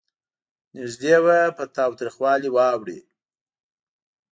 [0.75, 2.99] نږدې وه په تاوتریخوالي واوړي.